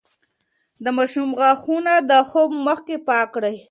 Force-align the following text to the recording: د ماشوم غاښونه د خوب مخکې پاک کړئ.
د 0.83 0.85
ماشوم 0.97 1.29
غاښونه 1.39 1.93
د 2.09 2.11
خوب 2.29 2.49
مخکې 2.67 2.95
پاک 3.07 3.27
کړئ. 3.35 3.55